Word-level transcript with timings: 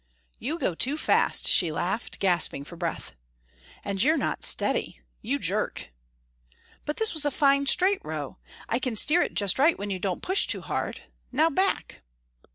"You 0.39 0.57
go 0.57 0.73
too 0.73 0.97
fast," 0.97 1.45
she 1.47 1.71
laughed, 1.71 2.17
gasping 2.17 2.63
for 2.63 2.75
breath. 2.75 3.11
"And 3.85 4.01
you're 4.01 4.17
not 4.17 4.43
steady. 4.43 4.99
You 5.21 5.37
jerk." 5.37 5.89
"But 6.85 6.97
this 6.97 7.13
was 7.13 7.23
a 7.23 7.29
fine 7.29 7.67
straight 7.67 8.03
row. 8.03 8.39
I 8.67 8.79
can 8.79 8.95
steer 8.95 9.21
it 9.21 9.35
just 9.35 9.59
right 9.59 9.77
when 9.77 9.91
you 9.91 9.99
don't 9.99 10.23
push 10.23 10.47
too 10.47 10.61
hard. 10.61 11.03
Now 11.31 11.51
back." 11.51 12.01